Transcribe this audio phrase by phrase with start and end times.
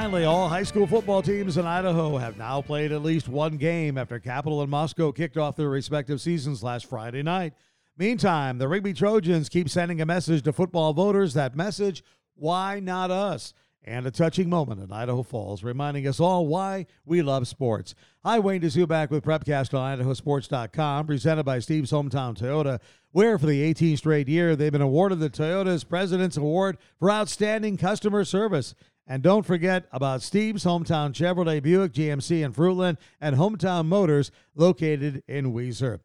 [0.00, 3.98] Finally, all high school football teams in Idaho have now played at least one game
[3.98, 7.52] after Capital and Moscow kicked off their respective seasons last Friday night.
[7.96, 11.34] Meantime, the Rigby Trojans keep sending a message to football voters.
[11.34, 12.04] That message,
[12.36, 13.54] why not us?
[13.82, 17.96] And a touching moment in Idaho Falls, reminding us all why we love sports.
[18.22, 22.78] Hi, Wayne Dzubak with Prepcast on IdahoSports.com, presented by Steve's Hometown Toyota,
[23.10, 27.76] where for the 18th straight year they've been awarded the Toyota's President's Award for Outstanding
[27.76, 28.76] Customer Service.
[29.10, 35.22] And don't forget about Steve's Hometown Chevrolet Buick GMC in Fruitland and Hometown Motors located
[35.26, 36.00] in Weiser.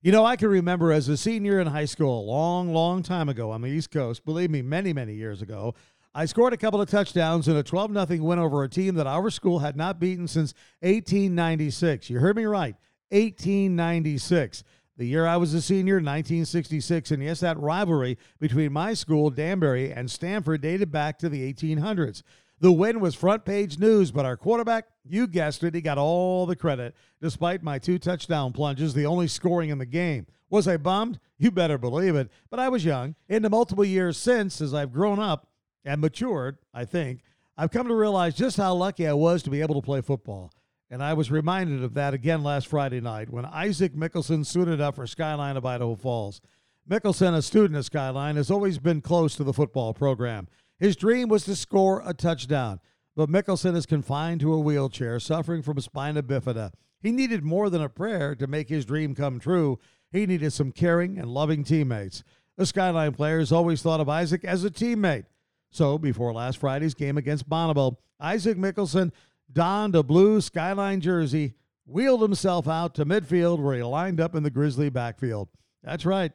[0.00, 3.28] You know, I can remember as a senior in high school, a long, long time
[3.28, 5.74] ago on the East Coast, believe me, many, many years ago,
[6.14, 9.08] I scored a couple of touchdowns in a 12 0 win over a team that
[9.08, 12.08] our school had not beaten since 1896.
[12.08, 12.76] You heard me right,
[13.08, 14.62] 1896.
[14.98, 19.92] The year I was a senior, 1966, and yes, that rivalry between my school, Danbury,
[19.92, 22.22] and Stanford dated back to the 1800s.
[22.60, 26.46] The win was front page news, but our quarterback, you guessed it, he got all
[26.46, 30.26] the credit, despite my two touchdown plunges, the only scoring in the game.
[30.48, 31.20] Was I bummed?
[31.36, 32.30] You better believe it.
[32.48, 33.16] But I was young.
[33.28, 35.48] In the multiple years since, as I've grown up
[35.84, 37.20] and matured, I think,
[37.58, 40.50] I've come to realize just how lucky I was to be able to play football.
[40.88, 44.94] And I was reminded of that again last Friday night when Isaac Mickelson suited up
[44.94, 46.40] for Skyline of Idaho Falls.
[46.88, 50.46] Mickelson, a student at Skyline, has always been close to the football program.
[50.78, 52.78] His dream was to score a touchdown,
[53.16, 56.72] but Mickelson is confined to a wheelchair, suffering from spina bifida.
[57.00, 59.80] He needed more than a prayer to make his dream come true.
[60.12, 62.22] He needed some caring and loving teammates.
[62.56, 65.24] The Skyline players always thought of Isaac as a teammate.
[65.70, 69.12] So, before last Friday's game against Bonneville, Isaac Mickelson
[69.52, 71.54] donned a blue Skyline jersey,
[71.86, 75.48] wheeled himself out to midfield where he lined up in the Grizzly backfield.
[75.82, 76.32] That's right.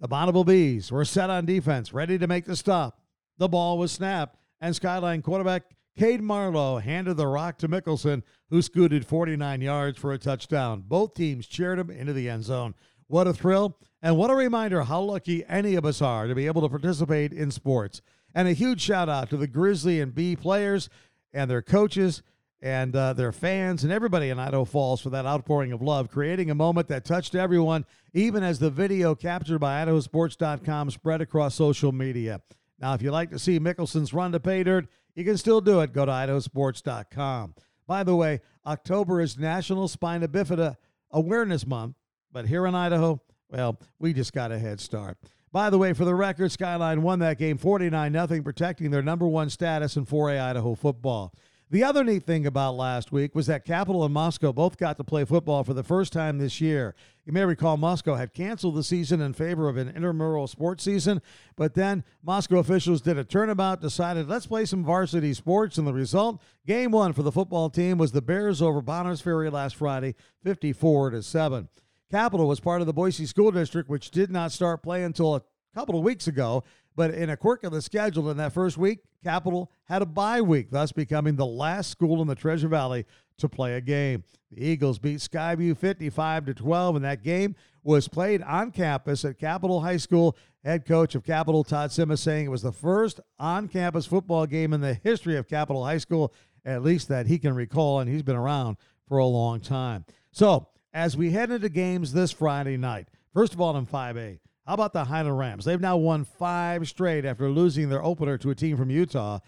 [0.00, 3.00] The Bonneville Bees were set on defense, ready to make the stop.
[3.38, 5.64] The ball was snapped, and Skyline quarterback
[5.96, 10.84] Cade Marlowe handed the rock to Mickelson, who scooted 49 yards for a touchdown.
[10.86, 12.76] Both teams cheered him into the end zone.
[13.08, 16.46] What a thrill, and what a reminder how lucky any of us are to be
[16.46, 18.00] able to participate in sports.
[18.34, 20.88] And a huge shout out to the Grizzly and Bee players
[21.32, 22.22] and their coaches
[22.60, 26.50] and uh, their fans and everybody in Idaho Falls for that outpouring of love, creating
[26.50, 27.84] a moment that touched everyone,
[28.14, 32.40] even as the video captured by IdahoSports.com spread across social media.
[32.80, 35.80] Now, if you'd like to see Mickelson's run to pay dirt, you can still do
[35.80, 35.92] it.
[35.92, 37.54] Go to idahosports.com.
[37.86, 40.76] By the way, October is National Spina Bifida
[41.10, 41.96] Awareness Month,
[42.32, 45.16] but here in Idaho, well, we just got a head start.
[45.50, 49.26] By the way, for the record, Skyline won that game 49 0, protecting their number
[49.26, 51.32] one status in 4A Idaho football.
[51.70, 55.04] The other neat thing about last week was that Capital and Moscow both got to
[55.04, 56.94] play football for the first time this year.
[57.26, 61.20] You may recall Moscow had canceled the season in favor of an intramural sports season,
[61.56, 65.92] but then Moscow officials did a turnabout, decided let's play some varsity sports, and the
[65.92, 70.14] result, game one for the football team was the Bears over Bonners Ferry last Friday,
[70.42, 71.68] 54 to 7.
[72.10, 75.42] Capital was part of the Boise School District, which did not start play until a
[75.74, 76.64] couple of weeks ago.
[76.96, 80.40] But in a quirk of the schedule in that first week, Capital had a bye
[80.40, 83.04] week, thus becoming the last school in the Treasure Valley
[83.38, 84.24] to play a game.
[84.50, 89.38] The Eagles beat Skyview 55 to 12, and that game was played on campus at
[89.38, 90.36] Capital High School.
[90.64, 94.72] Head coach of Capital, Todd Simmons, saying it was the first on campus football game
[94.72, 96.32] in the history of Capital High School,
[96.64, 98.76] at least that he can recall, and he's been around
[99.06, 100.04] for a long time.
[100.32, 104.74] So, as we head into games this Friday night, first of all in 5A, how
[104.74, 105.64] about the Highland Rams?
[105.64, 109.38] They've now won five straight after losing their opener to a team from Utah,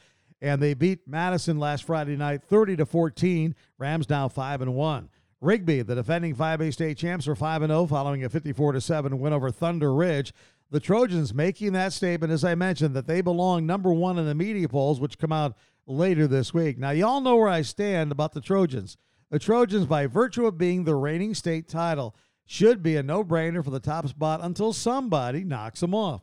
[0.41, 3.55] and they beat Madison last Friday night, 30 to 14.
[3.79, 5.11] Rams now five and one.
[5.43, 9.51] Rigby, the defending 5A state champs, are 5 0 following a 54 7 win over
[9.51, 10.33] Thunder Ridge.
[10.71, 14.35] The Trojans making that statement, as I mentioned, that they belong number one in the
[14.35, 16.79] media polls, which come out later this week.
[16.79, 18.97] Now, y'all know where I stand about the Trojans.
[19.31, 22.17] The Trojans, by virtue of being the reigning state title,
[22.47, 26.23] should be a no brainer for the top spot until somebody knocks them off.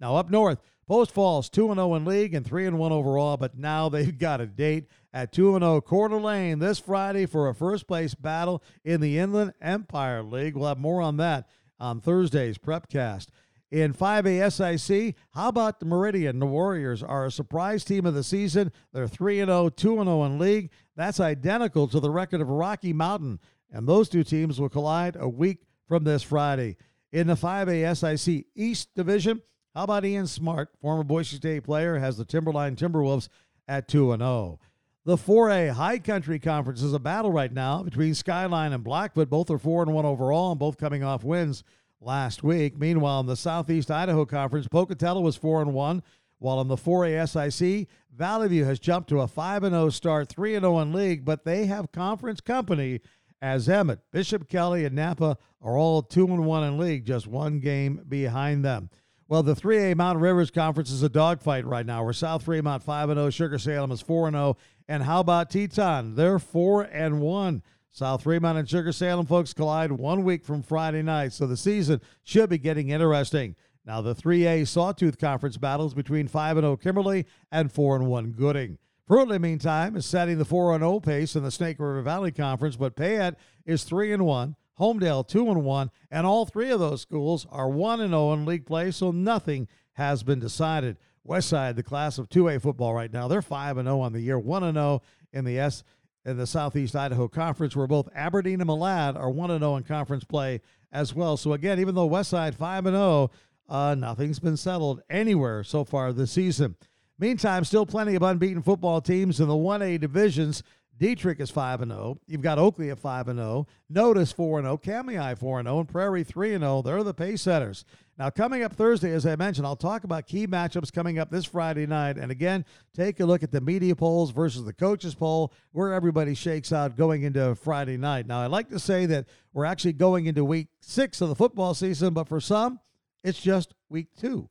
[0.00, 3.88] Now, up north, Post Falls 2 0 in league and 3 1 overall, but now
[3.88, 8.14] they've got a date at 2 0 Coeur d'Alene this Friday for a first place
[8.14, 10.54] battle in the Inland Empire League.
[10.54, 11.48] We'll have more on that
[11.80, 13.26] on Thursday's Prepcast.
[13.74, 16.38] In 5A SIC, how about the Meridian?
[16.38, 18.70] The Warriors are a surprise team of the season.
[18.92, 20.70] They're 3 0, 2 0 in league.
[20.94, 23.40] That's identical to the record of Rocky Mountain
[23.74, 26.76] and those two teams will collide a week from this Friday.
[27.10, 29.42] In the 5A SIC East Division,
[29.74, 33.28] how about Ian Smart, former Boise State player, has the Timberline Timberwolves
[33.66, 34.60] at 2 0.
[35.04, 39.28] The 4A High Country Conference is a battle right now between Skyline and Blackfoot.
[39.28, 41.64] Both are 4 and 1 overall and both coming off wins
[42.00, 42.78] last week.
[42.78, 46.02] Meanwhile, in the Southeast Idaho Conference, Pocatello was 4 and 1,
[46.38, 50.52] While in the 4A SIC, Valley View has jumped to a 5 0 start, 3
[50.52, 53.00] 0 in league, but they have conference company
[53.40, 57.60] as Emmett, Bishop Kelly, and Nampa are all 2 and 1 in league, just one
[57.60, 58.90] game behind them.
[59.26, 62.04] Well, the 3A Mountain Rivers Conference is a dogfight right now.
[62.04, 64.56] We're South Fremont 5 0, Sugar Salem is 4 0,
[64.88, 66.14] and how about Teton?
[66.14, 67.62] They're 4 and 1.
[67.94, 72.00] South Fremont and Sugar Salem folks collide one week from Friday night, so the season
[72.24, 73.54] should be getting interesting.
[73.86, 78.78] Now, the 3A Sawtooth Conference battles between 5 0 Kimberly and 4 1 Gooding.
[79.08, 82.96] Fruitland, meantime, is setting the 4 0 pace in the Snake River Valley Conference, but
[82.96, 84.56] Payette is 3 1.
[84.80, 88.44] Homedale 2 and 1, and all three of those schools are 1 and 0 in
[88.44, 90.96] league play, so nothing has been decided.
[91.24, 94.36] Westside, the class of 2A football right now, they're 5 and 0 on the year,
[94.36, 95.00] 1 and 0
[95.32, 95.84] in the S
[96.24, 100.24] in the Southeast Idaho Conference, where both Aberdeen and Malad are 1 0 in conference
[100.24, 100.60] play
[100.92, 101.36] as well.
[101.36, 103.30] So again, even though Westside 5 and 0,
[103.68, 106.76] uh, nothing's been settled anywhere so far this season.
[107.18, 110.62] Meantime, still plenty of unbeaten football teams in the 1A divisions.
[110.96, 112.20] Dietrich is 5 and 0.
[112.26, 113.66] You've got Oakley at 5 and 0.
[113.90, 114.78] Notus 4 and 0.
[114.78, 115.80] Cami 4 and 0.
[115.80, 116.82] And Prairie 3 and 0.
[116.82, 117.84] They're the pace setters.
[118.16, 121.44] Now, coming up Thursday, as I mentioned, I'll talk about key matchups coming up this
[121.44, 122.16] Friday night.
[122.16, 122.64] And again,
[122.94, 126.96] take a look at the media polls versus the coaches poll, where everybody shakes out
[126.96, 128.28] going into Friday night.
[128.28, 131.74] Now, I'd like to say that we're actually going into week six of the football
[131.74, 132.78] season, but for some,
[133.24, 134.48] it's just week two.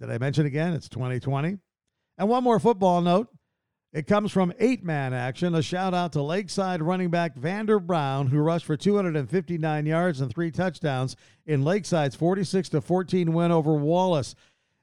[0.00, 0.74] Did I mention again?
[0.74, 1.56] It's 2020.
[2.18, 3.28] And one more football note.
[3.96, 5.54] It comes from eight man action.
[5.54, 10.30] A shout out to Lakeside running back Vander Brown, who rushed for 259 yards and
[10.30, 11.16] three touchdowns
[11.46, 14.34] in Lakeside's 46 14 win over Wallace.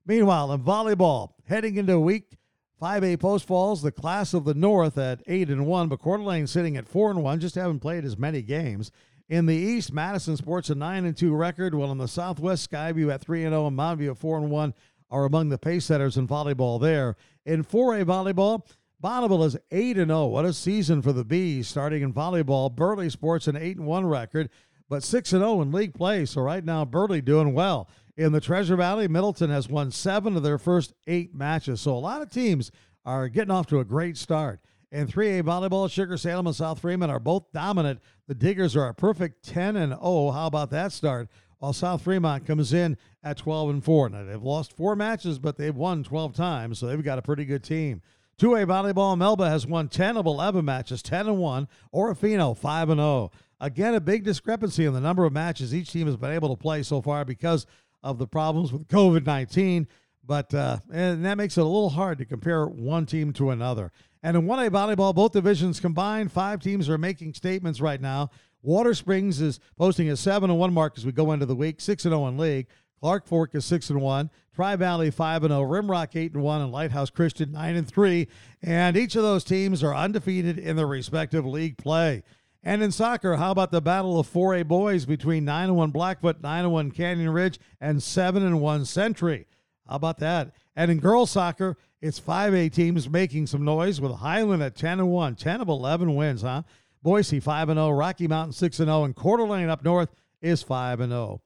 [0.03, 2.39] Meanwhile, in volleyball, heading into week
[2.81, 6.47] 5A Post Falls, the class of the North at 8 and 1, but Coeur d'Alene
[6.47, 8.89] sitting at 4 and 1, just haven't played as many games.
[9.29, 13.13] In the East, Madison sports a 9 and 2 record, while in the Southwest, Skyview
[13.13, 14.73] at 3 and 0 and Mountview at 4 and 1
[15.11, 17.15] are among the pace setters in volleyball there.
[17.45, 18.65] In 4A volleyball,
[19.03, 20.27] Bonneville is 8 0.
[20.27, 22.73] What a season for the Bees starting in volleyball.
[22.73, 24.49] Burley sports an 8 1 record,
[24.87, 26.25] but 6 0 in league play.
[26.25, 27.89] So right now, Burley doing well.
[28.15, 31.81] In the Treasure Valley, Middleton has won seven of their first eight matches.
[31.81, 32.71] So a lot of teams
[33.03, 34.61] are getting off to a great start.
[34.89, 37.99] In 3A volleyball, Sugar Salem and South Fremont are both dominant.
[38.29, 40.31] The Diggers are a perfect 10 and 0.
[40.31, 41.27] How about that start?
[41.57, 44.09] While South Fremont comes in at 12 and 4.
[44.09, 47.43] Now they've lost four matches, but they've won 12 times, so they've got a pretty
[47.43, 48.01] good team.
[48.43, 51.67] 2A volleyball, Melba has won 10 of 11 matches, 10 and 1.
[51.93, 53.31] Orofino, 5 and 0.
[53.61, 56.61] Again, a big discrepancy in the number of matches each team has been able to
[56.61, 57.65] play so far because
[58.03, 59.87] of the problems with COVID 19.
[60.25, 63.93] But uh, and that makes it a little hard to compare one team to another.
[64.21, 68.29] And in 1A volleyball, both divisions combined, five teams are making statements right now.
[68.65, 72.03] Watersprings is posting a 7 and 1 mark as we go into the week, 6
[72.03, 72.67] and 0 in league.
[73.03, 74.29] Clark Fork is six and one.
[74.55, 75.63] Tri Valley five and zero.
[75.63, 78.29] Rimrock eight and one, and Lighthouse Christian nine and three.
[78.61, 82.23] And each of those teams are undefeated in their respective league play.
[82.63, 86.41] And in soccer, how about the battle of 4A boys between 9 and 1 Blackfoot,
[86.41, 89.47] 9 and 1 Canyon Ridge, and 7 and 1 Century?
[89.85, 90.53] How about that?
[90.73, 95.11] And in girls soccer, it's 5A teams making some noise with Highland at 10 and
[95.11, 96.63] 1, 10 of 11 wins, huh?
[97.01, 100.63] Boise 5 and 0, Rocky Mountain 6 and 0, and Coeur d'Alene up north is
[100.63, 101.41] 5 and 0.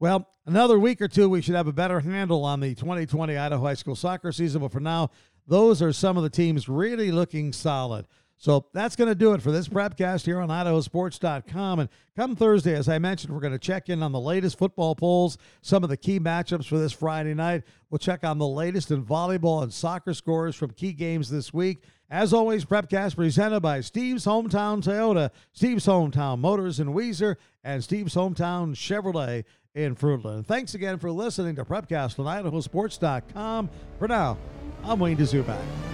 [0.00, 3.64] Well, another week or two, we should have a better handle on the 2020 Idaho
[3.64, 4.60] High School soccer season.
[4.60, 5.10] But for now,
[5.48, 8.06] those are some of the teams really looking solid.
[8.36, 11.80] So that's going to do it for this prepcast here on idahosports.com.
[11.80, 14.94] And come Thursday, as I mentioned, we're going to check in on the latest football
[14.94, 17.64] polls, some of the key matchups for this Friday night.
[17.90, 21.82] We'll check on the latest in volleyball and soccer scores from key games this week.
[22.08, 28.14] As always, Prepcast presented by Steve's Hometown Toyota, Steve's Hometown Motors in Weiser, and Steve's
[28.14, 29.44] Hometown Chevrolet
[29.74, 30.46] in Fruitland.
[30.46, 33.70] Thanks again for listening to Prepcast on IdahoSports.com.
[33.98, 34.38] For now,
[34.84, 35.87] I'm Wayne Dzubak.